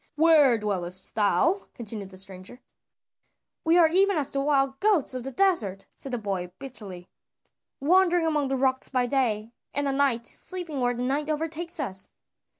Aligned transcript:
"Where 0.15 0.57
dwellest 0.57 1.13
thou?" 1.13 1.67
continued 1.75 2.09
the 2.09 2.17
stranger. 2.17 2.59
"We 3.63 3.77
are 3.77 3.87
even 3.87 4.17
as 4.17 4.31
the 4.31 4.41
wild 4.41 4.79
goats 4.79 5.13
of 5.13 5.21
the 5.23 5.31
desert," 5.31 5.85
said 5.95 6.11
the 6.11 6.17
boy 6.17 6.51
bitterly, 6.57 7.07
"wandering 7.79 8.25
among 8.25 8.47
the 8.47 8.57
rocks 8.57 8.89
by 8.89 9.05
day, 9.05 9.53
and 9.75 9.87
at 9.87 9.93
night 9.93 10.25
sleeping 10.25 10.79
where 10.79 10.95
the 10.95 11.03
night 11.03 11.29
overtakes 11.29 11.79
us." 11.79 12.09